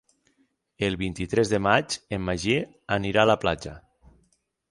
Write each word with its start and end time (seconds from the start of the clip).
El 0.87 0.95
vint-i-tres 1.01 1.51
de 1.51 1.59
maig 1.65 1.97
en 2.17 2.25
Magí 2.29 2.57
anirà 2.97 3.25
a 3.27 3.31
la 3.33 3.39
platja. 3.47 3.75